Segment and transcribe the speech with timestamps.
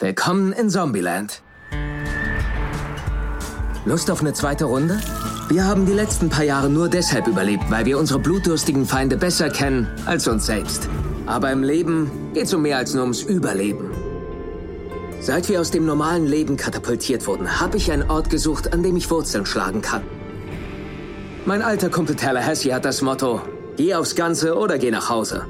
[0.00, 1.42] Willkommen in Zombieland.
[3.84, 5.00] Lust auf eine zweite Runde?
[5.48, 9.50] Wir haben die letzten paar Jahre nur deshalb überlebt, weil wir unsere blutdurstigen Feinde besser
[9.50, 10.88] kennen als uns selbst.
[11.26, 13.90] Aber im Leben geht's um mehr als nur ums Überleben.
[15.20, 18.94] Seit wir aus dem normalen Leben katapultiert wurden, habe ich einen Ort gesucht, an dem
[18.94, 20.04] ich Wurzeln schlagen kann.
[21.44, 23.40] Mein alter Kumpel Tallahassee hat das Motto,
[23.76, 25.48] geh aufs Ganze oder geh nach Hause.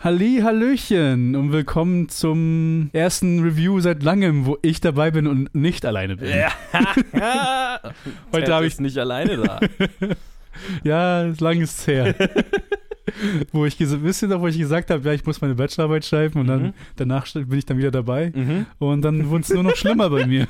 [0.00, 5.84] Halli, Hallöchen und willkommen zum ersten Review seit langem, wo ich dabei bin und nicht
[5.84, 6.28] alleine bin.
[8.32, 9.60] Heute habe ich nicht alleine da.
[10.84, 12.14] ja, lang ist her.
[13.52, 16.38] wo ich wisst ihr noch, wo ich gesagt habe, ja, ich muss meine Bachelorarbeit schreiben
[16.40, 16.72] und dann Mhm.
[16.94, 18.30] danach bin ich dann wieder dabei.
[18.32, 18.66] Mhm.
[18.78, 20.46] Und dann wurde es nur noch schlimmer bei mir,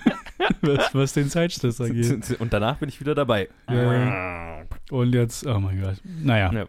[0.60, 2.36] was, was den Zeitstress angeht.
[2.38, 3.48] Und danach bin ich wieder dabei.
[3.70, 4.58] Ja,
[4.90, 5.96] Und jetzt, oh mein Gott.
[6.22, 6.52] Naja.
[6.52, 6.64] Ja.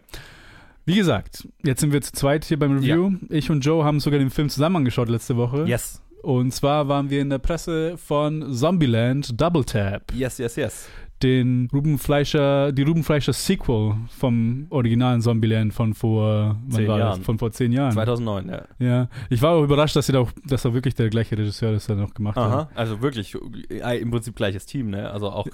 [0.84, 3.12] Wie gesagt, jetzt sind wir zu zweit hier beim Review.
[3.28, 5.64] Ich und Joe haben sogar den Film zusammen angeschaut letzte Woche.
[5.66, 6.02] Yes.
[6.22, 10.88] Und zwar waren wir in der Presse von Zombieland Double Tap, Yes, yes, yes.
[11.22, 16.98] den Ruben Fleischer, die Ruben Fleischer Sequel vom originalen Zombieland von vor Zehn das?
[16.98, 17.22] Jahren.
[17.22, 17.92] Von vor zehn Jahren.
[17.92, 18.62] 2009, ja.
[18.78, 21.72] Ja, ich war auch überrascht, dass sie da auch, dass da wirklich der gleiche Regisseur
[21.72, 22.52] das dann noch gemacht hat.
[22.52, 22.70] Aha.
[22.74, 23.34] Also wirklich,
[23.70, 25.10] äh, im Prinzip gleiches Team, ne?
[25.10, 25.46] Also auch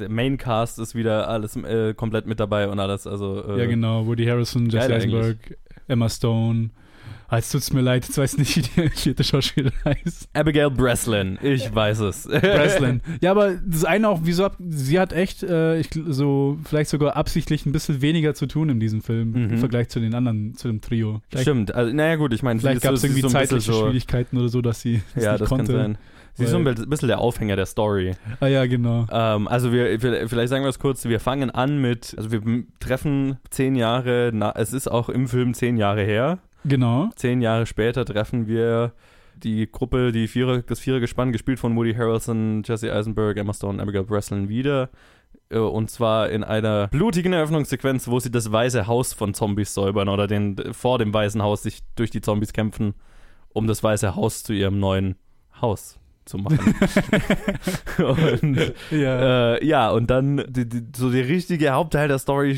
[0.00, 3.06] der Maincast ist wieder alles äh, komplett mit dabei und alles.
[3.06, 4.06] Also, äh, Ja, genau.
[4.06, 5.36] Woody Harrison, Jesse Eisenberg,
[5.88, 6.70] Emma Stone.
[7.28, 10.28] Ah, Jetzt tut's mir leid, jetzt weiß nicht, wie die vierte Schauspielerin heißt.
[10.32, 12.22] Abigail Breslin, ich weiß es.
[12.28, 13.00] Breslin.
[13.20, 17.16] Ja, aber das eine auch, wieso, hab- sie hat echt, äh, ich, so, vielleicht sogar
[17.16, 19.50] absichtlich ein bisschen weniger zu tun in diesem Film Mhm.
[19.50, 21.20] im Vergleich zu den anderen, zu dem Trio.
[21.28, 24.36] Vielleicht, Stimmt, also, naja gut, ich meine, vielleicht gab es irgendwie so zeitliche so, Schwierigkeiten
[24.38, 25.72] oder so, dass sie das Ja, nicht das konnte.
[25.72, 25.98] kann sein.
[26.36, 28.14] Sie ist so ein bisschen der Aufhänger der Story.
[28.40, 29.06] Ah ja, genau.
[29.10, 32.42] Ähm, also wir, vielleicht sagen wir es kurz, wir fangen an mit, also wir
[32.78, 36.38] treffen zehn Jahre, na, es ist auch im Film zehn Jahre her.
[36.66, 37.08] Genau.
[37.16, 38.92] Zehn Jahre später treffen wir
[39.36, 44.04] die Gruppe, die Vierer, das Vierergespann, gespielt von Woody Harrelson, Jesse Eisenberg, Emma Stone, Abigail
[44.04, 44.90] Breslin wieder.
[45.48, 50.10] Äh, Und zwar in einer blutigen Eröffnungssequenz, wo sie das Weiße Haus von Zombies säubern
[50.10, 52.94] oder den, vor dem Weißen Haus sich durch die Zombies kämpfen,
[53.54, 55.16] um das Weiße Haus zu ihrem neuen
[55.62, 56.74] Haus zu machen.
[57.98, 59.54] und Ja.
[59.54, 62.52] äh, ja, und dann die, die, so der richtige Hauptteil der Story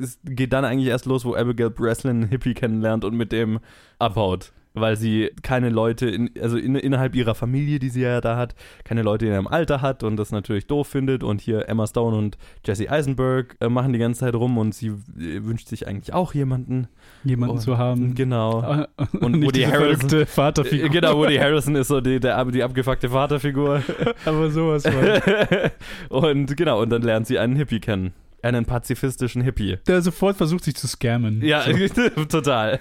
[0.00, 3.60] ist, geht dann eigentlich erst los, wo Abigail Breslin einen Hippie kennenlernt und mit dem
[3.98, 4.52] abhaut.
[4.80, 8.54] Weil sie keine Leute, in, also in, innerhalb ihrer Familie, die sie ja da hat,
[8.84, 11.22] keine Leute in ihrem Alter hat und das natürlich doof findet.
[11.22, 14.88] Und hier Emma Stone und Jesse Eisenberg äh, machen die ganze Zeit rum und sie
[14.88, 16.88] äh, wünscht sich eigentlich auch jemanden.
[17.24, 18.14] Jemanden Oh, zu haben.
[18.14, 18.60] Genau.
[18.60, 18.88] Ah,
[19.20, 20.86] Und nicht Woody verrückte Vaterfigur.
[20.86, 23.82] Äh, Genau, Woody Harrison ist so die, der, die abgefuckte Vaterfigur.
[24.24, 25.70] Aber sowas war.
[26.08, 28.12] und genau, und dann lernt sie einen Hippie kennen.
[28.42, 29.78] Einen pazifistischen Hippie.
[29.86, 31.42] Der sofort versucht, sich zu scammen.
[31.44, 32.24] Ja, So.
[32.28, 32.80] total.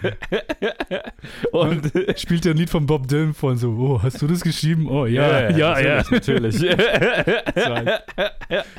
[1.52, 4.42] und Spielt ja ein Lied von Bob Dylan vor und so, oh, hast du das
[4.42, 4.88] geschrieben?
[4.90, 6.03] Oh, ja, ja, ja.
[6.09, 6.62] natürlich.
[6.62, 6.62] natürlich.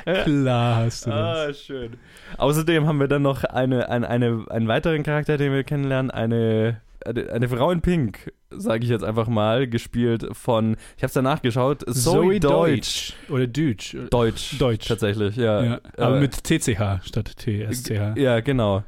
[0.23, 1.49] Klar hast du das.
[1.49, 1.91] ah, schön.
[2.37, 6.81] Außerdem haben wir dann noch eine, eine, eine, einen weiteren Charakter, den wir kennenlernen, eine,
[7.05, 11.13] eine, eine Frau in Pink, sage ich jetzt einfach mal, gespielt von, ich habe es
[11.13, 13.13] danach geschaut, Zoe, Deutsch.
[13.29, 13.95] Oder Deutsch.
[14.09, 14.57] Deutsch.
[14.59, 14.87] Deutsch.
[14.87, 15.63] Tatsächlich, ja.
[15.63, 18.17] Ja, aber Äh, mit TCH statt TSCH.
[18.17, 18.83] Ja, genau.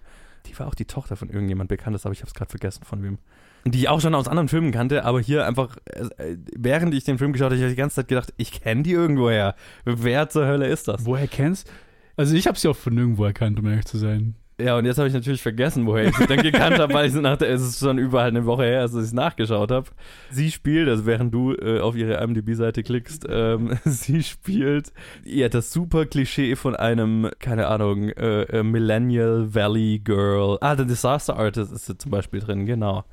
[0.46, 3.02] Die war auch die Tochter von irgendjemand Bekanntes, aber ich habe es gerade vergessen von
[3.04, 3.18] wem.
[3.66, 7.18] Die ich auch schon aus anderen Filmen kannte, aber hier einfach, äh, während ich den
[7.18, 9.56] Film geschaut habe, habe ich die ganze Zeit gedacht, ich kenne die irgendwoher.
[9.86, 11.06] Wer zur Hölle ist das?
[11.06, 11.72] Woher kennst
[12.18, 14.36] Also ich habe sie auch von nirgendwo erkannt, um ehrlich zu sein.
[14.64, 17.12] Ja, und jetzt habe ich natürlich vergessen, woher ich sie dann gekannt habe, weil ich
[17.12, 19.90] sie nach der, es ist schon überall eine Woche her, als ich es nachgeschaut habe.
[20.32, 24.94] Sie spielt, also während du äh, auf ihre IMDb-Seite klickst, ähm, sie spielt
[25.26, 30.58] ja das super Klischee von einem, keine Ahnung, äh, äh, Millennial Valley Girl.
[30.62, 33.04] Ah, The Disaster Artist ist sie zum Beispiel drin, genau.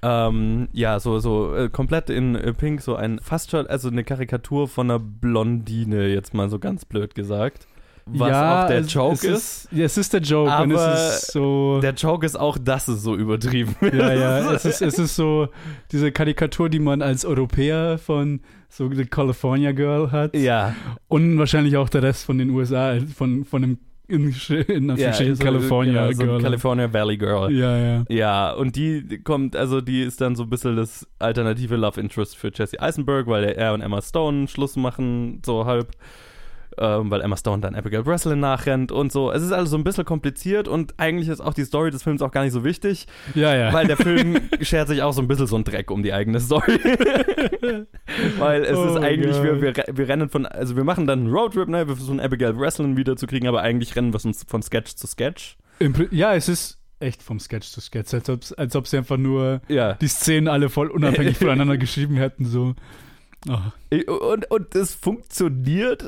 [0.00, 4.04] Ähm, ja, so, so äh, komplett in äh, Pink, so ein fast schon, also eine
[4.04, 7.66] Karikatur von einer Blondine, jetzt mal so ganz blöd gesagt.
[8.06, 9.68] Was auch der Joke ist.
[9.72, 11.80] Ja, es ist der Joke und Aber es ist so.
[11.80, 13.94] Der Joke ist auch, dass es so übertrieben ist.
[13.94, 15.48] ja, ja, es ist, es ist so
[15.90, 20.36] diese Karikatur, die man als Europäer von so The California Girl hat.
[20.36, 20.74] Ja,
[21.08, 24.34] Und wahrscheinlich auch der Rest von den USA, von, von dem in,
[24.68, 26.42] in ja Anführungsstrichen so- California genau, so Girl.
[26.42, 27.50] California Valley Girl.
[27.52, 28.04] ja, ja.
[28.10, 32.36] Ja, und die kommt, also die ist dann so ein bisschen das alternative Love Interest
[32.36, 35.92] für Jesse Eisenberg, weil er und Emma Stone Schluss machen, so halb.
[36.78, 39.30] Ähm, weil Emma Stone dann Abigail Breslin nachrennt und so.
[39.32, 42.22] Es ist also so ein bisschen kompliziert und eigentlich ist auch die Story des Films
[42.22, 43.72] auch gar nicht so wichtig, Ja, ja.
[43.72, 46.40] weil der Film schert sich auch so ein bisschen so einen Dreck um die eigene
[46.40, 46.78] Story.
[48.38, 51.32] weil es Oh ist eigentlich, wir, wir, wir rennen von, also wir machen dann einen
[51.32, 55.06] Roadtrip, ne, wir versuchen Abigail Breslin wiederzukriegen, aber eigentlich rennen wir uns von Sketch zu
[55.06, 55.56] Sketch.
[56.10, 59.60] Ja, es ist echt vom Sketch zu Sketch, als ob, als ob sie einfach nur
[59.68, 59.94] Ja.
[59.94, 62.44] die Szenen alle voll unabhängig voneinander geschrieben hätten.
[62.46, 62.74] So.
[63.48, 64.12] Oh.
[64.32, 66.04] Und, und es funktioniert.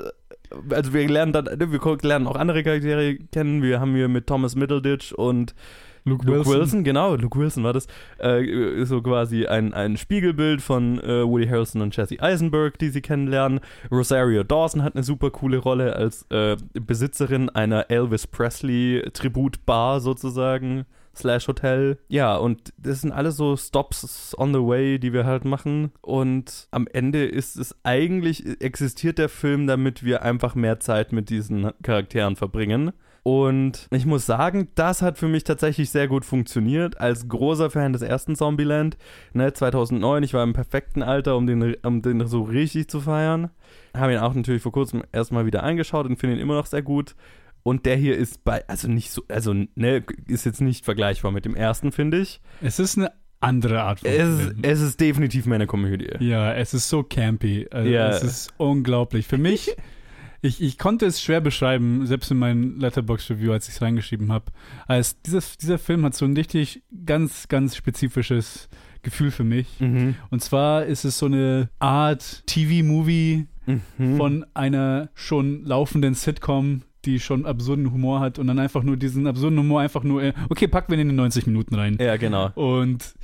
[0.70, 3.62] Also wir lernen dann, ne, wir lernen auch andere Charaktere kennen.
[3.62, 5.54] Wir haben hier mit Thomas Middleditch und
[6.06, 6.60] Luke, Luke Wilson.
[6.60, 7.88] Wilson, genau, Luke Wilson war das,
[8.19, 13.02] äh, so quasi ein, ein Spiegelbild von äh, Woody Harrelson und Jesse Eisenberg, die sie
[13.02, 13.58] kennenlernen.
[13.90, 20.87] Rosario Dawson hat eine super coole Rolle als äh, Besitzerin einer Elvis Presley Tributbar sozusagen.
[21.16, 21.98] Slash Hotel.
[22.08, 25.92] Ja, und das sind alles so Stops on the way, die wir halt machen.
[26.00, 31.30] Und am Ende ist es eigentlich, existiert der Film, damit wir einfach mehr Zeit mit
[31.30, 32.92] diesen Charakteren verbringen.
[33.26, 37.00] Und ich muss sagen, das hat für mich tatsächlich sehr gut funktioniert.
[37.00, 38.96] Als großer Fan des ersten Zombieland,
[39.32, 43.50] ne, 2009, ich war im perfekten Alter, um den, um den so richtig zu feiern.
[43.96, 46.82] Habe ihn auch natürlich vor kurzem erstmal wieder angeschaut und finde ihn immer noch sehr
[46.82, 47.16] gut.
[47.66, 51.44] Und der hier ist bei, also nicht so, also ne, ist jetzt nicht vergleichbar mit
[51.44, 52.40] dem ersten, finde ich.
[52.62, 53.10] Es ist eine
[53.40, 54.58] andere Art von Es ist, Film.
[54.62, 56.10] es ist definitiv mehr eine Komödie.
[56.20, 57.66] Ja, es ist so campy.
[57.70, 58.08] Also Ja.
[58.10, 59.26] Es ist unglaublich.
[59.26, 59.74] Für mich,
[60.42, 64.52] ich, ich konnte es schwer beschreiben, selbst in meinem Letterbox-Review, als ich es reingeschrieben habe.
[64.86, 68.69] Als dieses, dieser Film hat so ein richtig ganz, ganz spezifisches
[69.02, 69.80] Gefühl für mich.
[69.80, 70.14] Mhm.
[70.30, 73.46] Und zwar ist es so eine Art TV-Movie
[73.98, 74.16] Mhm.
[74.16, 79.26] von einer schon laufenden Sitcom, die schon absurden Humor hat und dann einfach nur diesen
[79.26, 81.97] absurden Humor einfach nur, äh, okay, packen wir ihn in die 90 Minuten rein.
[82.00, 82.50] Ja, genau.
[82.55, 83.14] Und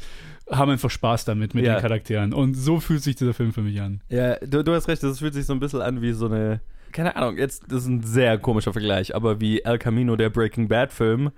[0.51, 1.75] haben einfach Spaß damit, mit Ja.
[1.77, 2.33] den Charakteren.
[2.33, 4.01] Und so fühlt sich dieser Film für mich an.
[4.09, 6.61] Ja, du, du hast recht, das fühlt sich so ein bisschen an wie so eine,
[6.93, 10.69] keine Ahnung, jetzt, das ist ein sehr komischer Vergleich, aber wie El Camino, der Breaking
[10.69, 11.31] Bad Film,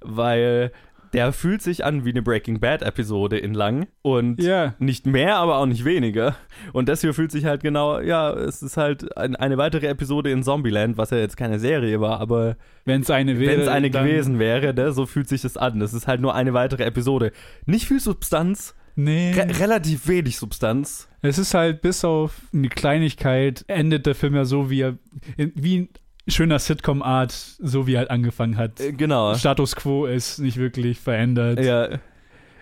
[0.00, 0.72] weil
[1.12, 4.74] der fühlt sich an wie eine Breaking Bad Episode in lang und Ja.
[4.78, 6.36] nicht mehr, aber auch nicht weniger.
[6.72, 10.30] Und das hier fühlt sich halt genau, ja, es ist halt ein, eine weitere Episode
[10.30, 13.52] in Zombieland, was ja jetzt keine Serie war, aber Wenn es eine wäre.
[13.52, 15.80] wenn es eine gewesen wäre, ne, so fühlt sich das an.
[15.80, 17.32] Das ist halt nur eine weitere Episode.
[17.66, 19.32] Nicht viel Substanz, Nee.
[19.32, 21.08] re relativ wenig Substanz.
[21.22, 24.98] Es ist halt bis auf eine Kleinigkeit endet der Film ja so, wie er,
[25.36, 25.88] in- wie ein
[26.30, 28.80] schöner Sitcom-Art, so wie er halt angefangen hat.
[28.80, 29.34] Äh, Genau.
[29.34, 31.60] Status quo ist nicht wirklich verändert.
[31.60, 31.88] Ja.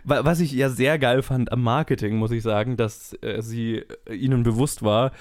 [0.05, 3.85] Wa- Was ich ja sehr geil fand am Marketing, muss ich sagen, dass äh, sie
[4.09, 5.13] äh, ihnen bewusst war,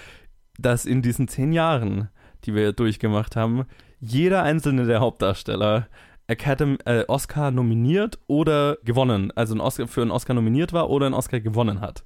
[0.60, 2.10] dass in diesen zehn Jahren,
[2.46, 3.66] die wir durchgemacht haben,
[4.00, 5.88] jeder einzelne der Hauptdarsteller
[6.28, 11.06] Academy, äh, Oscar nominiert oder gewonnen, also ein Oscar, für einen Oscar nominiert war oder
[11.06, 12.04] einen Oscar gewonnen hat.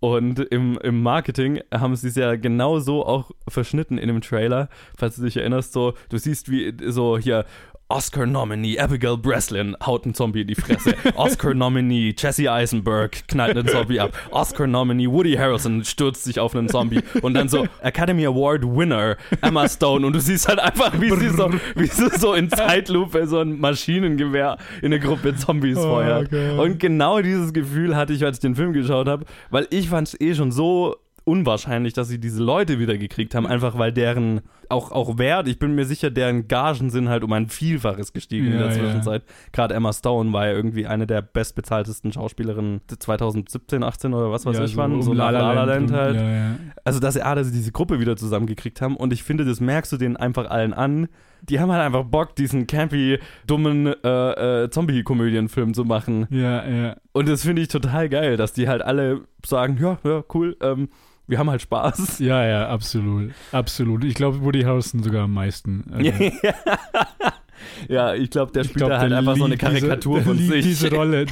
[0.00, 4.68] Und im, im Marketing haben sie es ja genau so auch verschnitten in dem Trailer,
[4.96, 7.44] falls du dich erinnerst, so, du siehst wie so hier
[7.88, 10.94] Oscar-Nominee Abigail Breslin haut einen Zombie in die Fresse.
[11.14, 14.12] Oscar-Nominee Jesse Eisenberg knallt einen Zombie ab.
[14.32, 17.00] Oscar-Nominee Woody Harrelson stürzt sich auf einen Zombie.
[17.22, 20.04] Und dann so Academy Award Winner Emma Stone.
[20.04, 23.60] Und du siehst halt einfach, wie sie so, wie sie so in Zeitlupe so ein
[23.60, 26.30] Maschinengewehr in eine Gruppe Zombies Oh, feuert.
[26.30, 26.58] Gott.
[26.58, 30.08] Und genau dieses Gefühl hatte ich, als ich den Film geschaut habe, weil ich fand
[30.08, 34.42] es eh schon so unwahrscheinlich, dass sie diese Leute wieder gekriegt haben, einfach weil deren
[34.70, 38.46] auch, auch Wert, ich bin mir sicher, deren Gagen sind halt um ein Vielfaches gestiegen
[38.46, 38.72] in Ja, der ja.
[38.74, 39.22] Zwischenzeit.
[39.52, 44.58] Gerade Emma Stone war ja irgendwie eine der bestbezahltesten Schauspielerinnen 2017, 18 oder was weiß
[44.58, 46.16] Ja, ich wann, um so nach La La Land halt.
[46.16, 46.56] Ja, ja.
[46.84, 49.92] Also, dass, ah, dass sie diese Gruppe wieder zusammengekriegt haben und ich finde, das merkst
[49.92, 51.08] du denen einfach allen an.
[51.42, 56.26] Die haben halt einfach Bock, diesen campy, dummen äh, äh, Zombie-Komödienfilm zu machen.
[56.30, 56.96] ja, ja.
[57.12, 60.88] Und das finde ich total geil, dass die halt alle sagen, ja, ja, cool, ähm,
[61.26, 62.18] wir haben halt Spaß.
[62.20, 63.32] Ja, ja, absolut.
[63.52, 64.04] Absolut.
[64.04, 65.84] Ich glaube, Woody Harrelson sogar am meisten.
[65.92, 66.10] Also,
[67.88, 70.38] ja, ich glaube, der spielt glaub, da halt einfach so eine diese- Karikatur der von
[70.38, 70.64] sich.
[70.64, 71.26] diese Rolle.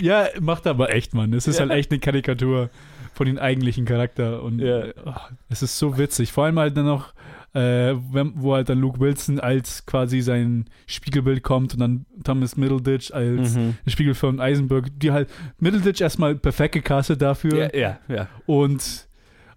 [0.00, 1.32] Ja, macht aber echt, Mann.
[1.32, 1.62] Es ist Ja.
[1.62, 2.70] halt echt eine Karikatur
[3.14, 4.42] von dem eigentlichen Charakter.
[4.42, 4.84] Und Ja.
[5.04, 5.12] oh,
[5.48, 6.32] es ist so witzig.
[6.32, 7.12] Vor allem halt dann noch,
[7.52, 7.94] äh,
[8.34, 13.56] wo halt dann Luke Wilson als quasi sein Spiegelbild kommt und dann Thomas Middleditch als
[13.56, 13.76] Mhm.
[13.88, 15.28] Spiegel von Eisenberg, die halt
[15.58, 18.28] Middleditch erstmal perfekt gecastet dafür Ja, ja, ja.
[18.46, 19.08] und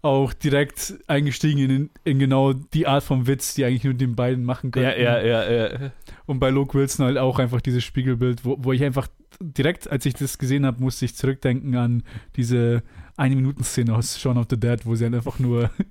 [0.04, 4.44] auch direkt eingestiegen in, in genau die Art von Witz, die eigentlich nur den beiden
[4.44, 4.86] machen können.
[4.86, 5.92] Ja, ja, ja, ja.
[6.26, 9.08] Und bei Luke Wilson halt auch einfach dieses Spiegelbild, wo, wo ich einfach
[9.40, 12.04] direkt, als ich das gesehen habe, musste ich zurückdenken an
[12.36, 12.84] diese
[13.16, 15.70] eine Minuten Szene aus Shaun of the Dead, wo sie halt einfach nur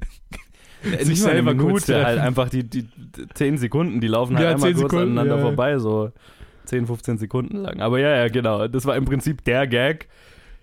[0.85, 2.89] Nicht Sich eine selber Minute, halt einfach die, die
[3.35, 5.43] 10 Sekunden, die laufen halt Ja, einmal 10 kurz Sekunden, aneinander ja.
[5.43, 6.11] vorbei, so
[6.65, 7.81] 10, 15 Sekunden lang.
[7.81, 8.67] Aber ja, ja, genau.
[8.69, 10.09] Das war im Prinzip der Gag,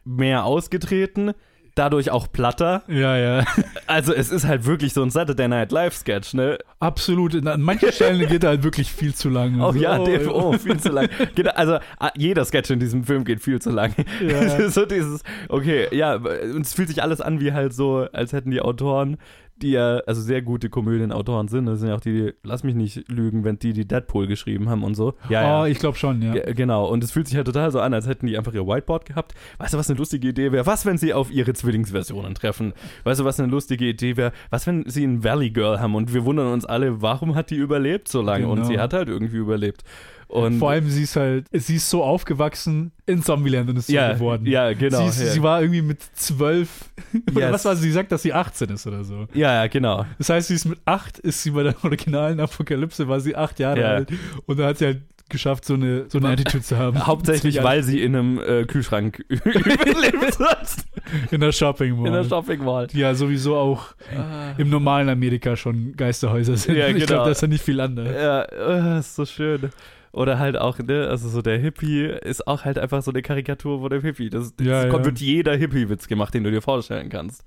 [0.04, 1.34] mehr ausgetreten.
[1.80, 2.84] Dadurch auch platter.
[2.88, 3.46] Ja, ja.
[3.88, 6.58] Also es ist halt wirklich so ein Saturday Night Live Sketch, ne?
[6.80, 7.34] Absolut.
[7.48, 9.62] An manchen Stellen geht er halt wirklich viel zu lang.
[9.62, 11.08] Oh Also, ja, oh, oh, viel zu lang.
[11.36, 13.94] Genau, also ah, jeder Sketch in diesem Film geht viel zu lang.
[14.22, 14.70] Ja.
[14.70, 18.52] So dieses, okay, ja, und es fühlt sich alles an wie halt so, als hätten
[18.52, 19.18] die Autoren,
[19.62, 22.76] die ja, also sehr gute Komödienautoren sind, das sind ja auch die, die, lass mich
[22.76, 25.14] nicht lügen, wenn die die Deadpool geschrieben haben und so.
[25.30, 26.34] Ja, Oh, ich glaube schon, ja.
[26.34, 28.66] Ge- Genau, und es fühlt sich halt total so an, als hätten die einfach ihr
[28.66, 29.34] Whiteboard gehabt.
[29.58, 30.66] Weißt du, was eine lustige Idee wäre?
[30.66, 32.74] Was, wenn sie auf ihre Zwillingsversionen treffen?
[33.04, 34.32] Weißt du, was eine lustige Idee wäre?
[34.50, 37.56] Was, wenn sie ein Valley Girl haben und wir wundern uns alle, warum hat die
[37.56, 38.48] überlebt so lange?
[38.48, 38.68] Und Genau.
[38.68, 39.84] sie hat halt irgendwie überlebt.
[40.30, 43.94] Und Vor allem, sie ist halt, sie ist so aufgewachsen in Zombieland und ist so
[43.94, 44.46] ja, geworden.
[44.46, 45.00] ja, genau.
[45.00, 45.28] sie, ist, ja.
[45.34, 46.70] sie war irgendwie mit zwölf,
[47.36, 47.54] oder Yes.
[47.54, 47.82] was war sie?
[47.84, 49.26] Sie sagt, dass sie 18 ist oder so.
[49.34, 50.06] ja, ja, genau.
[50.20, 53.58] Das heißt, sie ist mit acht, ist sie bei der originalen Apokalypse, war sie acht
[53.58, 53.88] Jahre Ja.
[53.88, 54.10] alt.
[54.46, 57.06] Und da hat sie halt geschafft, so eine, so eine Attitude zu haben.
[57.08, 60.70] Hauptsächlich, weil sie in einem äh, Kühlschrank überlebt hat.
[61.32, 62.08] In der Shopping Mall.
[62.08, 62.88] In der Shopping Mall.
[62.94, 63.96] ja sowieso auch
[64.58, 66.76] im normalen Amerika schon Geisterhäuser sind.
[66.78, 67.06] Ja, Ich genau.
[67.08, 68.08] glaube, das ist ja nicht viel anders.
[68.16, 68.42] Ja,
[68.96, 69.70] äh, ist so schön.
[70.12, 73.80] Oder halt auch, ne, also so der Hippie ist auch halt einfach so eine Karikatur
[73.82, 74.30] von dem Hippie.
[74.30, 75.12] Das, das Ja, kommt, ja.
[75.12, 77.44] wird jeder Hippie-Witz gemacht, den du dir vorstellen kannst.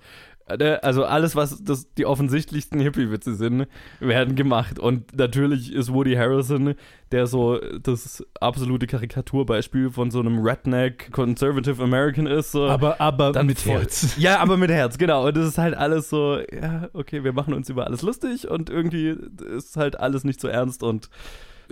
[0.46, 3.66] Äh, ne, Also alles, was das, die offensichtlichsten Hippie-Witze sind,
[3.98, 4.78] werden gemacht.
[4.78, 6.74] Und natürlich ist Woody Harrelson,
[7.10, 12.52] der so das absolute Karikaturbeispiel von so einem Redneck Conservative American ist.
[12.52, 12.66] So.
[12.68, 14.16] Aber, aber Dann mit voll- Herz.
[14.18, 15.26] Ja, aber mit Herz, genau.
[15.26, 18.70] Und es ist halt alles so, ja, okay, wir machen uns über alles lustig und
[18.70, 19.16] irgendwie
[19.56, 21.08] ist halt alles nicht so ernst und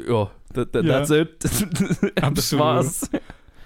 [0.09, 1.05] ja, that, that, Ja.
[1.05, 1.29] that's it.
[1.45, 2.65] das Absolut.
[2.65, 3.11] war's.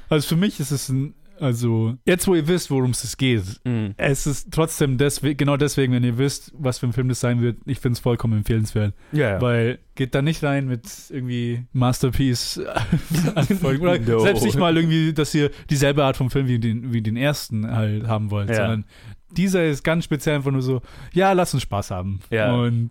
[0.08, 3.94] Also für mich ist es ein, also jetzt wo ihr wisst, worum es geht, Mhm.
[3.96, 7.40] es ist trotzdem deswegen, genau deswegen, wenn ihr wisst, was für ein Film das sein
[7.40, 8.94] wird, ich finde es vollkommen empfehlenswert.
[9.12, 9.40] Ja, ja.
[9.40, 12.58] Weil geht da nicht rein mit irgendwie Masterpiece.
[13.62, 14.20] Oder No.
[14.20, 17.68] selbst nicht mal irgendwie, dass ihr dieselbe Art von Film wie den, wie den ersten
[17.70, 18.56] halt haben wollt, Ja.
[18.56, 18.84] sondern
[19.36, 22.20] dieser ist ganz speziell einfach nur so, ja, lass uns Spaß haben.
[22.30, 22.54] Ja.
[22.54, 22.90] Und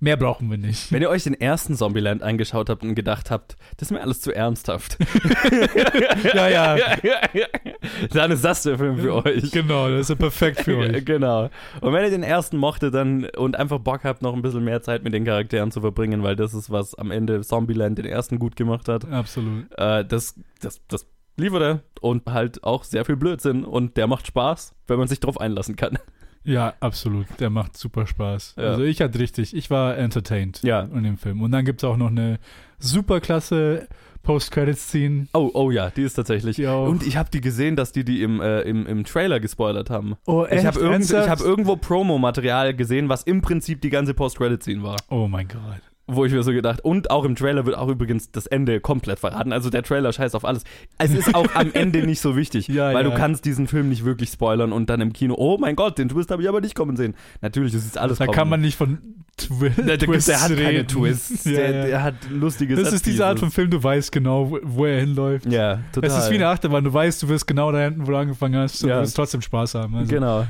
[0.00, 0.90] mehr brauchen wir nicht.
[0.92, 4.20] Wenn ihr euch den ersten Zombieland angeschaut habt und gedacht habt, das ist mir alles
[4.20, 4.98] zu ernsthaft,
[6.34, 6.76] ja, ja,
[8.12, 9.50] dann ist das der Film für euch.
[9.50, 11.04] genau, das ist ja perfekt für euch.
[11.04, 11.50] Genau.
[11.80, 14.82] Und wenn ihr den ersten mochtet dann und einfach Bock habt, noch ein bisschen mehr
[14.82, 18.38] Zeit mit den Charakteren zu verbringen, weil das ist, was am Ende Zombieland den ersten
[18.38, 19.66] gut gemacht hat, Absolut.
[19.76, 21.06] äh, das, das, das
[21.36, 25.20] liefert er und halt auch sehr viel Blödsinn und der macht Spaß, wenn man sich
[25.20, 25.98] drauf einlassen kann.
[26.44, 27.26] Ja, absolut.
[27.38, 28.56] Der macht super Spaß.
[28.58, 28.64] Ja.
[28.70, 30.80] Also ich hatte richtig, ich war entertained Ja.
[30.80, 31.40] in dem Film.
[31.40, 32.40] Und dann gibt es auch noch eine
[32.80, 33.86] super klasse
[34.24, 35.28] Post-Credit-Scene.
[35.34, 36.56] Oh, oh ja, die ist tatsächlich.
[36.56, 39.88] Die Und ich habe die gesehen, dass die die im, äh, im, im Trailer gespoilert
[39.88, 40.16] haben.
[40.26, 44.96] Oh, Ich habe irgend, hab irgendwo Promo-Material gesehen, was im Prinzip die ganze Post-Credit-Scene war.
[45.10, 45.80] Oh mein Gott.
[46.08, 49.20] Wo ich mir so gedacht, und auch im Trailer wird auch übrigens das Ende komplett
[49.20, 49.52] verraten.
[49.52, 50.64] Also der Trailer scheißt auf alles.
[50.98, 53.10] Es ist auch am Ende nicht so wichtig, Ja, weil ja.
[53.10, 56.08] du kannst diesen Film nicht wirklich spoilern und dann im Kino, oh mein Gott, den
[56.08, 57.14] Twist habe ich aber nicht kommen sehen.
[57.40, 58.34] Natürlich, das ist alles Da kommen.
[58.36, 58.98] kann man nicht von
[59.36, 60.88] Twi der, der, Twists der hat keine reden.
[60.88, 61.44] Twists.
[61.46, 63.50] Ja, der, der hat lustige Das ist diese Art von.
[63.52, 65.46] Film, du weißt genau, wo, wo er hinläuft.
[65.46, 66.10] Ja, total.
[66.10, 68.56] Es ist wie eine Achterbahn, du weißt, du wirst genau da hinten, wo du angefangen
[68.56, 69.94] hast, du wirst trotzdem Spaß haben.
[69.94, 70.46] Also, Genau.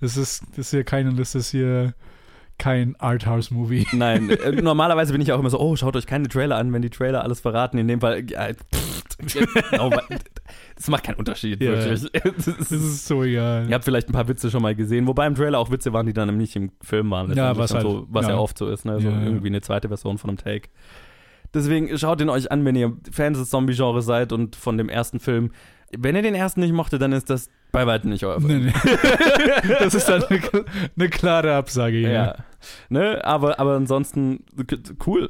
[0.00, 1.92] das, ist, das ist hier kein, das ist hier
[2.58, 3.86] kein Arthouse-Movie.
[3.92, 6.82] Nein, äh, normalerweise bin ich auch immer so, oh, schaut euch keine Trailer an, wenn
[6.82, 7.78] die Trailer alles verraten.
[7.78, 9.04] In dem Fall, ja, pff,
[9.70, 9.90] genau,
[10.76, 11.72] das macht keinen Unterschied, Ja.
[11.72, 12.10] wirklich.
[12.12, 13.66] Das Das ist, ist so egal.
[13.68, 16.06] ihr habt vielleicht ein paar Witze schon mal gesehen, wobei im Trailer auch Witze waren,
[16.06, 17.32] die dann nicht im Film waren.
[17.34, 18.32] Ja, was halt- so, was ja.
[18.32, 18.38] ja.
[18.38, 19.00] oft so ist, ne?
[19.00, 19.24] so Ja, ja.
[19.24, 20.68] irgendwie eine zweite Version von einem Take.
[21.52, 25.20] Deswegen schaut ihn euch an, wenn ihr Fans des Zombie-Genres seid und von dem ersten
[25.20, 25.52] Film.
[25.98, 28.66] Wenn ihr den ersten nicht mochtet, dann ist das bei weitem nicht euer Film.
[28.66, 29.68] Nee, nee.
[29.80, 30.40] das ist dann eine,
[30.96, 32.10] eine klare Absage hier.
[32.10, 32.34] Ja.
[32.88, 33.20] Ne?
[33.24, 34.44] Aber, aber ansonsten
[35.06, 35.28] cool.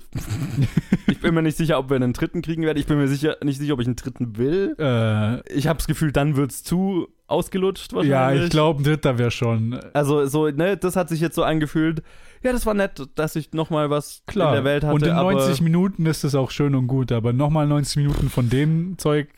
[1.09, 2.78] ich bin mir nicht sicher, ob wir einen dritten kriegen werden.
[2.78, 4.76] Ich bin mir sicher, nicht sicher, ob ich einen dritten will.
[4.78, 8.40] Äh, Ich habe das Gefühl, dann wird's zu ausgelutscht wahrscheinlich.
[8.40, 9.80] ja, ich glaube, ein Dritter wäre schon.
[9.94, 12.02] Also so, ne, das hat sich jetzt so angefühlt.
[12.42, 14.49] Ja, das war nett, dass ich nochmal was Klar.
[14.50, 14.94] in der Welt hatte.
[14.94, 18.28] und in aber, 90 Minuten ist es auch schön und gut, aber nochmal 90 Minuten
[18.28, 19.28] von dem Zeug.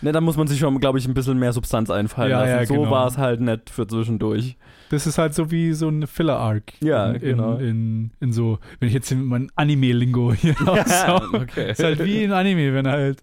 [0.00, 2.50] Ne, dann muss man sich schon, glaube ich, ein bisschen mehr Substanz einfallen Ja, lassen.
[2.52, 2.90] ja, so genau.
[2.90, 4.56] war es halt nett für zwischendurch.
[4.90, 6.72] Das ist halt so wie so ein Filler-Arc.
[6.80, 7.56] Ja, in, genau.
[7.56, 11.20] In, in, in so, wenn ich jetzt mein Anime-Lingo hier raushau.
[11.34, 11.72] okay.
[11.72, 13.20] Ist halt wie in Anime, wenn halt,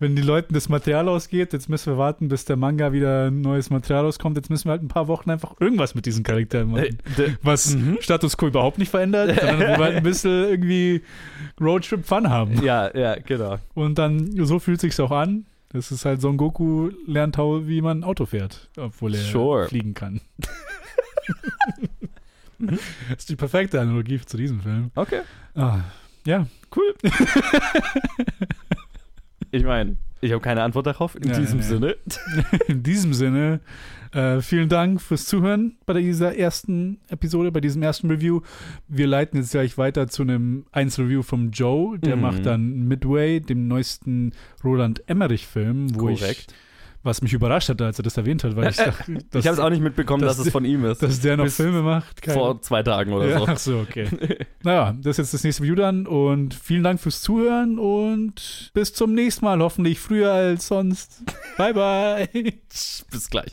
[0.00, 3.42] wenn die Leuten das Material ausgeht, jetzt müssen wir warten, bis der Manga wieder ein
[3.42, 6.70] neues Material rauskommt, jetzt müssen wir halt ein paar Wochen einfach irgendwas mit diesen Charakteren
[6.72, 6.84] machen.
[7.18, 7.98] Äh, was Mhm.
[8.00, 11.02] Status Quo überhaupt nicht verändert, sondern wir halt ein bisschen irgendwie
[11.60, 12.62] Roadtrip-Fun haben.
[12.64, 13.58] ja, ja, genau.
[13.74, 15.44] Und dann, so fühlt sich's auch an.
[15.70, 19.68] Das ist halt Son Goku lernt, wie man Auto fährt, obwohl er Sure.
[19.68, 20.20] fliegen kann.
[22.58, 22.78] Das
[23.18, 24.90] ist die perfekte Analogie zu diesem Film.
[24.94, 25.20] Okay.
[25.54, 25.80] Ah,
[26.24, 26.94] ja, Cool.
[29.50, 31.16] ich meine, Ich habe keine Antwort darauf.
[31.16, 31.64] In Ja, diesem ja.
[31.66, 31.96] Sinne.
[32.68, 33.60] In diesem Sinne,
[34.12, 38.40] äh, vielen Dank fürs Zuhören bei dieser ersten Episode, bei diesem ersten Review.
[38.88, 41.98] Wir leiten jetzt gleich weiter zu einem Einzelreview vom Joe.
[41.98, 42.22] Der Mhm.
[42.22, 44.32] macht dann Midway, dem neuesten
[44.64, 46.54] Roland Emmerich-Film, wo ich, Korrekt.
[47.04, 49.58] Was mich überrascht hat, als er das erwähnt hat, weil ich dachte, ich habe es
[49.60, 51.02] auch nicht mitbekommen, dass- dass, es von ihm ist.
[51.02, 52.20] dass der noch bis Filme macht.
[52.22, 53.46] Keine- vor zwei Tagen oder ja, so.
[53.46, 54.08] Ach so, okay.
[54.64, 58.92] naja, das ist jetzt das nächste Video dann und vielen Dank fürs Zuhören und bis
[58.92, 61.22] zum nächsten Mal, hoffentlich früher als sonst.
[61.58, 62.28] Bye, bye.
[63.10, 63.52] Bis gleich.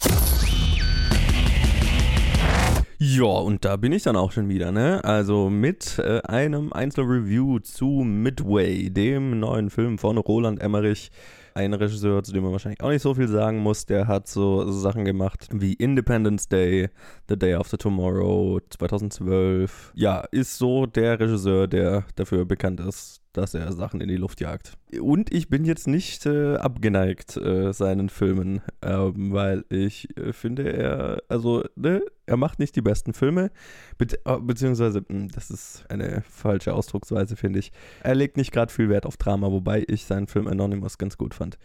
[3.03, 5.03] Ja, und da bin ich dann auch schon wieder, ne?
[5.03, 11.09] Also mit äh, einem Einzelreview zu Midway, dem neuen Film von Roland Emmerich.
[11.53, 13.85] Ein Regisseur, zu dem man wahrscheinlich auch nicht so viel sagen muss.
[13.85, 16.89] Der hat so, Sachen gemacht wie Independence Day,
[17.27, 19.91] The Day After Tomorrow, 2012.
[19.95, 24.41] Ja, ist so der Regisseur, der dafür bekannt ist, dass er Sachen in die Luft
[24.41, 24.73] jagt.
[24.99, 30.71] Und ich bin jetzt nicht äh, abgeneigt äh, seinen Filmen, ähm, weil ich äh, finde,
[30.71, 33.51] er, also, ne, er macht nicht die besten Filme,
[33.97, 37.73] be äh, beziehungsweise, mh, das ist eine falsche Ausdrucksweise, finde ich.
[38.03, 41.33] Er legt nicht gerade viel Wert auf Drama, wobei ich seinen Film Anonymous ganz gut
[41.33, 41.57] fand,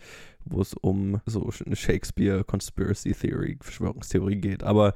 [0.44, 4.64] wo es um so eine Shakespeare-Conspiracy Theory, Verschwörungstheorie geht.
[4.64, 4.94] Aber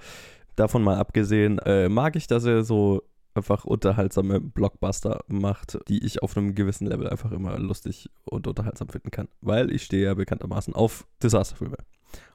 [0.57, 6.21] davon mal abgesehen, äh, mag ich, dass er so einfach unterhaltsame Blockbuster macht, die ich
[6.21, 9.29] auf einem gewissen Level einfach immer lustig und unterhaltsam finden kann.
[9.41, 11.77] Weil ich stehe ja bekanntermaßen auf Disasterfilme.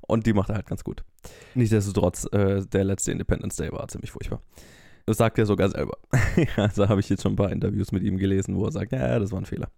[0.08, 1.04] Und die macht er halt ganz gut.
[1.56, 4.42] Nichtsdestotrotz, äh, der letzte Independence Day war ziemlich furchtbar.
[5.06, 5.98] Das sagt er sogar selber.
[6.56, 9.20] also habe ich jetzt schon ein paar Interviews mit ihm gelesen, wo er sagt, ja,
[9.20, 9.70] das war ein Fehler.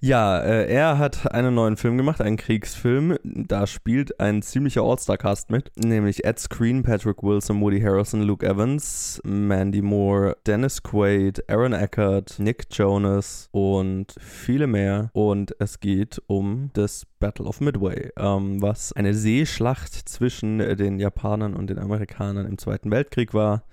[0.00, 3.16] Ja, äh, er hat einen neuen Film gemacht, einen Kriegsfilm.
[3.24, 9.20] Da spielt ein ziemlicher All-Star-Cast mit, nämlich Ed Screen, Patrick Wilson, Woody Harrelson, Luke Evans,
[9.24, 15.10] Mandy Moore, Dennis Quaid, Aaron Eckert, Nick Jonas und viele mehr.
[15.14, 21.54] Und es geht um das Battle of Midway, ähm, was eine Seeschlacht zwischen den Japanern
[21.54, 23.64] und den Amerikanern im Zweiten Weltkrieg war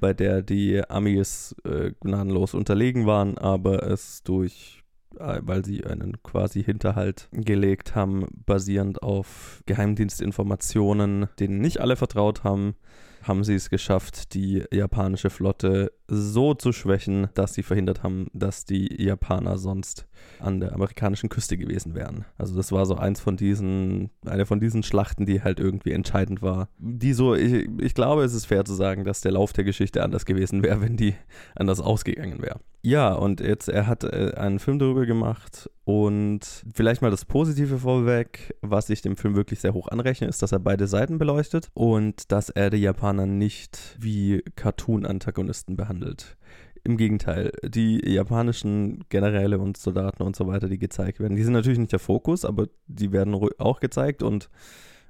[0.00, 4.81] bei der die Amis äh, gnadenlos unterlegen waren, aber es durch
[5.18, 12.74] weil sie einen quasi Hinterhalt gelegt haben, basierend auf Geheimdienstinformationen, denen nicht alle vertraut haben,
[13.22, 18.64] haben sie es geschafft, die japanische Flotte so zu schwächen, dass sie verhindert haben, dass
[18.64, 20.06] die Japaner sonst
[20.40, 22.24] an der amerikanischen Küste gewesen wären.
[22.36, 26.42] Also das war so eins von diesen, eine von diesen Schlachten, die halt irgendwie entscheidend
[26.42, 26.68] war.
[26.78, 30.02] Die so, ich, ich glaube, es ist fair zu sagen, dass der Lauf der Geschichte
[30.02, 31.14] anders gewesen wäre, wenn die
[31.54, 32.60] anders ausgegangen wäre.
[32.84, 36.40] Ja, und jetzt, er hat äh, einen Film darüber gemacht und
[36.74, 40.50] vielleicht mal das Positive vorweg, was ich dem Film wirklich sehr hoch anrechne, ist, dass
[40.50, 46.36] er beide Seiten beleuchtet und dass er die Japaner nicht wie Cartoon-Antagonisten behandelt.
[46.82, 51.52] Im Gegenteil, die japanischen Generäle und Soldaten und so weiter, die gezeigt werden, die sind
[51.52, 54.50] natürlich nicht der Fokus, aber die werden auch gezeigt und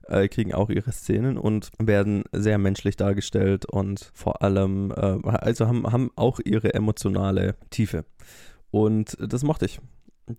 [0.09, 5.67] äh, kriegen auch ihre Szenen und werden sehr menschlich dargestellt und vor allem, äh, also
[5.67, 8.05] haben, haben auch ihre emotionale Tiefe.
[8.71, 9.81] Und das mochte ich.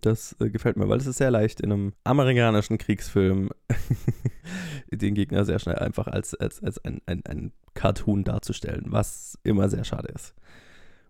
[0.00, 3.50] Das äh, gefällt mir, weil es ist sehr leicht in einem amerikanischen Kriegsfilm
[4.90, 9.68] den Gegner sehr schnell einfach als, als, als ein, ein, ein Cartoon darzustellen, was immer
[9.68, 10.34] sehr schade ist.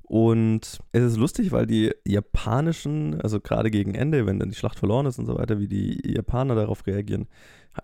[0.06, 4.78] Und es ist lustig, weil die japanischen, also gerade gegen Ende, wenn dann die Schlacht
[4.78, 7.26] verloren ist und so weiter, wie die Japaner darauf reagieren,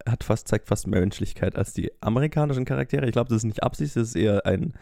[0.07, 3.07] hat fast, zeigt fast mehr Menschlichkeit als die amerikanischen Charaktere.
[3.07, 4.75] Ich glaube, das ist nicht Absicht, das ist eher ein,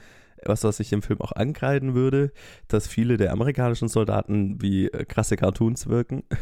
[0.45, 2.33] was, was ich im Film auch ankreiden würde,
[2.67, 6.25] dass viele der amerikanischen Soldaten wie äh, krasse Cartoons wirken.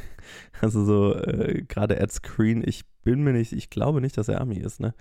[0.61, 4.41] Also so, äh, gerade Ed Screen, ich bin mir nicht, ich glaube nicht, dass er
[4.41, 4.93] Ami ist, ne?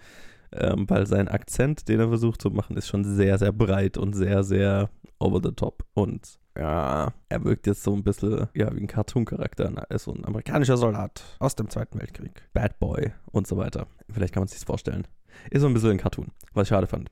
[0.58, 4.14] Ähm, weil sein Akzent, den er versucht zu machen, ist schon sehr, sehr breit und
[4.14, 4.90] sehr, sehr
[5.20, 5.86] over the top.
[5.94, 9.72] Und ja, er wirkt jetzt so ein bisschen ja, wie ein Cartoon-Charakter.
[9.90, 12.44] Er ist so ein amerikanischer Soldat aus dem Zweiten Weltkrieg.
[12.54, 13.88] Bad Boy und so weiter.
[14.10, 15.08] Vielleicht kann man sich das vorstellen.
[15.52, 17.12] Ist so ein bisschen ein Cartoon, was ich schade fand.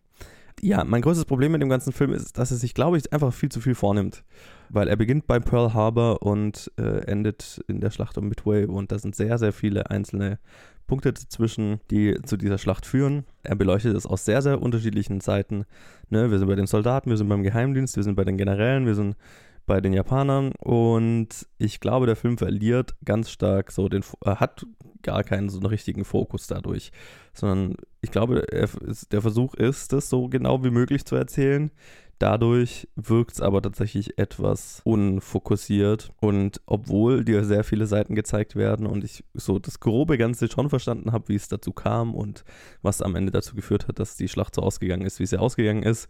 [0.62, 3.34] Ja, mein größtes Problem mit dem ganzen Film ist, dass er sich, glaube ich, einfach
[3.34, 4.24] viel zu viel vornimmt.
[4.70, 8.66] Weil er beginnt bei Pearl Harbor und äh, endet in der Schlacht um Midway.
[8.66, 10.40] Und da sind sehr, sehr viele einzelne
[10.88, 13.26] Punkte dazwischen, die zu dieser Schlacht führen.
[13.44, 15.66] Er beleuchtet es aus sehr, sehr unterschiedlichen Seiten.
[16.10, 18.86] Ne, wir sind bei den Soldaten, wir sind beim Geheimdienst, wir sind bei den Generälen,
[18.86, 19.16] wir sind
[19.66, 24.66] bei den Japanern und ich glaube, der Film verliert ganz stark so den, er hat
[25.02, 26.92] gar keinen so einen richtigen Fokus dadurch,
[27.34, 28.70] sondern ich glaube, er,
[29.12, 31.72] der Versuch ist, das so genau wie möglich zu erzählen.
[32.20, 36.12] Dadurch wirkt es aber tatsächlich etwas unfokussiert.
[36.22, 40.70] Und obwohl dir sehr viele Seiten gezeigt werden und ich so das grobe Ganze schon
[40.70, 42.46] verstanden habe, wie es dazu kam und
[42.82, 45.84] was am Ende dazu geführt hat, dass die Schlacht so ausgegangen ist, wie sie ausgegangen
[45.84, 46.08] ist,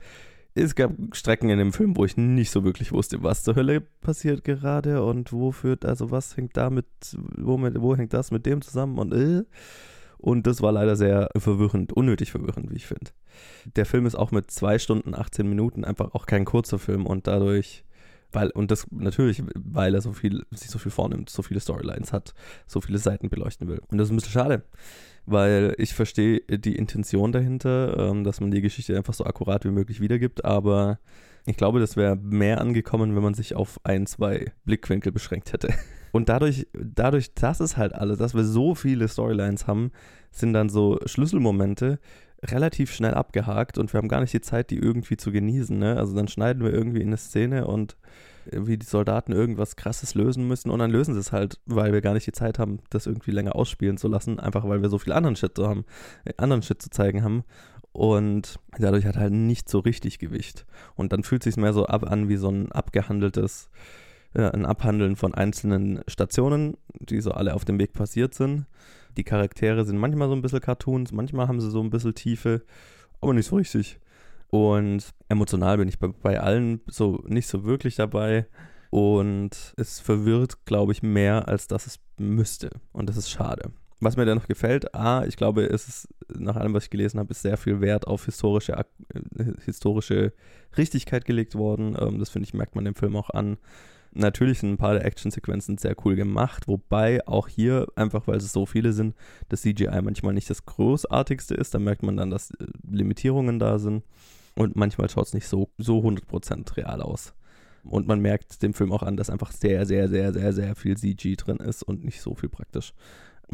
[0.56, 3.82] es gab Strecken in dem Film, wo ich nicht so wirklich wusste, was zur Hölle
[3.82, 6.86] passiert gerade und wo führt, also was hängt damit,
[7.38, 9.44] wo, mit, wo hängt das mit dem zusammen und äh.
[10.18, 13.12] Und das war leider sehr verwirrend, unnötig verwirrend, wie ich finde.
[13.76, 17.28] Der Film ist auch mit zwei Stunden, 18 Minuten einfach auch kein kurzer Film und
[17.28, 17.84] dadurch,
[18.34, 22.12] weil, und das natürlich, weil er so viel, sich so viel vornimmt, so viele Storylines
[22.12, 22.34] hat,
[22.68, 23.82] so viele Seiten beleuchten will.
[23.88, 24.64] Und das ist ein bisschen schade
[25.26, 29.72] weil ich verstehe die Intention dahinter, ähm, dass man die Geschichte einfach so akkurat wie
[29.72, 31.00] möglich wiedergibt, aber
[31.46, 35.74] ich glaube, das wäre mehr angekommen, wenn man sich auf ein, zwei Blickwinkel beschränkt hätte.
[36.12, 39.92] Und dadurch, dadurch, dass es halt alles, dass wir so viele Storylines haben,
[40.32, 42.00] sind dann so Schlüsselmomente
[42.44, 45.78] relativ schnell abgehakt und wir haben gar nicht die Zeit, die irgendwie zu genießen.
[45.78, 45.98] Ne?
[45.98, 47.98] Also dann schneiden wir irgendwie in eine Szene und
[48.52, 52.02] wie die Soldaten irgendwas Krasses lösen müssen und dann lösen sie es halt, weil wir
[52.02, 54.98] gar nicht die Zeit haben, das irgendwie länger ausspielen zu lassen, einfach weil wir so
[54.98, 55.86] viel anderen Shit zu haben,
[56.26, 57.44] äh, anderen Shit zu zeigen haben
[57.94, 62.04] und dadurch hat halt nicht so richtig Gewicht und dann fühlt sich mehr so ab
[62.04, 63.70] an wie so ein abgehandeltes
[64.34, 68.66] äh, ein Abhandeln von einzelnen Stationen, die so alle auf dem Weg passiert sind.
[69.18, 72.64] Die Charaktere sind manchmal so ein bisschen Cartoons, manchmal haben sie so ein bisschen Tiefe,
[73.22, 74.00] aber nicht so richtig.
[74.50, 78.46] Und emotional bin ich bei, bei allen so nicht so wirklich dabei.
[78.92, 82.70] Und es verwirrt, glaube ich, mehr, als dass es müsste.
[82.92, 83.72] Und das ist schade.
[84.00, 87.32] Was mir dennoch gefällt, A, ich glaube, es ist, nach allem, was ich gelesen habe,
[87.32, 88.86] ist sehr viel Wert auf historische, äh,
[89.66, 90.34] historische
[90.78, 91.98] Richtigkeit gelegt worden.
[92.00, 93.58] Ähm, das finde ich, merkt man dem Film auch an.
[94.16, 98.54] Natürlich sind ein paar der Actionsequenzen sehr cool gemacht, wobei auch hier, einfach weil es
[98.54, 99.16] so viele sind,
[99.50, 101.74] das CGI manchmal nicht das Großartigste ist.
[101.74, 104.04] Da merkt man dann, dass äh, Limitierungen da sind.
[104.56, 107.34] Und manchmal schaut es nicht so, so 100% real aus.
[107.84, 110.96] Und man merkt dem Film auch an, dass einfach sehr, sehr, sehr, sehr, sehr viel
[110.96, 112.94] CG drin ist und nicht so viel praktisch.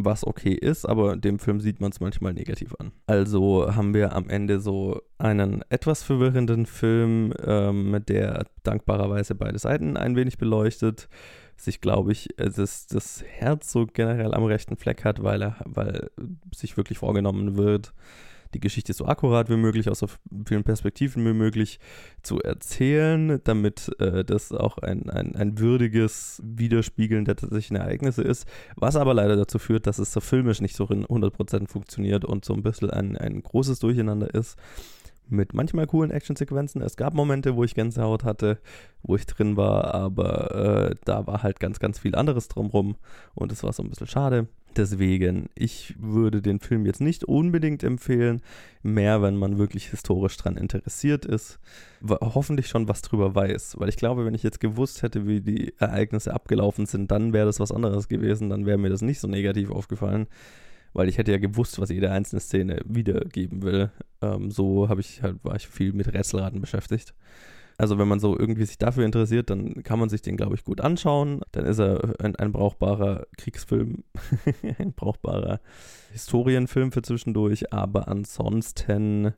[0.04, 2.92] Was okay ist, aber dem Film sieht man es manchmal negativ an.
[3.08, 9.98] Also haben wir am Ende so einen etwas verwirrenden Film, ähm, der dankbarerweise beide Seiten
[9.98, 11.10] ein wenig beleuchtet
[11.62, 16.10] sich, glaube ich, das, das Herz so generell am rechten Fleck hat, weil er, weil
[16.56, 17.94] sich wirklich vorgenommen wird,
[18.54, 20.08] die Geschichte so akkurat wie möglich, aus so
[20.46, 21.80] vielen Perspektiven wie möglich
[22.24, 28.48] zu erzählen, damit äh, das auch ein, ein, ein würdiges Widerspiegeln der tatsächlichen Ereignisse ist,
[28.76, 32.46] was aber leider dazu führt, dass es so filmisch nicht so in 100% funktioniert und
[32.46, 34.58] so ein bisschen ein, ein großes Durcheinander ist
[35.30, 36.82] mit manchmal coolen Actionsequenzen.
[36.82, 38.60] Es gab Momente, wo ich Gänsehaut hatte,
[39.04, 42.96] wo ich drin war, aber äh, da war halt ganz, ganz viel anderes drumrum
[43.36, 44.48] und es war so ein bisschen schade.
[44.76, 48.42] Deswegen, ich würde den Film jetzt nicht unbedingt empfehlen,
[48.84, 51.60] mehr wenn man wirklich historisch dran interessiert ist,
[52.08, 55.74] hoffentlich schon was drüber weiß, weil ich glaube, wenn ich jetzt gewusst hätte, wie die
[55.80, 59.28] Ereignisse abgelaufen sind, dann wäre das was anderes gewesen, dann wäre mir das nicht so
[59.28, 60.28] negativ aufgefallen
[60.94, 63.92] weil ich hätte ja gewusst, was jede einzelne Szene wiedergeben will.
[64.22, 67.14] Ähm, so habe ich halt, war ich viel mit Rätselraten beschäftigt.
[67.78, 70.66] Also wenn man so irgendwie sich dafür interessiert, dann kann man sich den, glaube ich,
[70.66, 71.42] gut anschauen.
[71.54, 74.04] Dann ist er ein, ein brauchbarer Kriegsfilm,
[74.80, 75.62] ein brauchbarer
[76.12, 79.34] Historienfilm für zwischendurch, aber ansonsten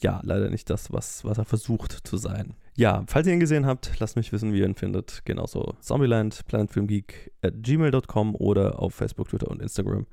[0.00, 2.54] ja, leider nicht das, was, was er versucht zu sein.
[2.76, 5.22] Ja, falls ihr ihn gesehen habt, lasst mich wissen, wie ihr ihn findet.
[5.24, 10.06] Genauso Zombieland, planetfilmgeek at gmail.com oder auf Facebook, Twitter und Instagram.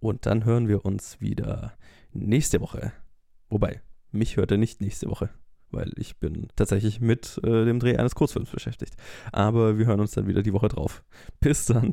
[0.00, 1.72] Und dann hören wir uns wieder
[2.12, 2.92] nächste Woche.
[3.48, 5.30] Wobei, mich hört er nicht nächste Woche,
[5.70, 8.94] weil ich bin tatsächlich mit äh, dem Dreh eines Kurzfilms beschäftigt.
[9.32, 11.02] Aber wir hören uns dann wieder die Woche drauf.
[11.40, 11.92] Bis dann.